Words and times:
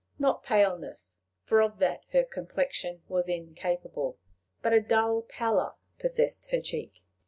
Not 0.17 0.41
paleness, 0.41 1.19
for 1.43 1.61
of 1.61 1.77
that 1.77 2.05
her 2.11 2.23
complexion 2.23 3.03
was 3.07 3.29
incapable, 3.29 4.17
but 4.63 4.73
a 4.73 4.81
dull 4.81 5.21
pallor 5.21 5.73
possessed 5.99 6.49
her 6.49 6.59
cheek. 6.59 7.03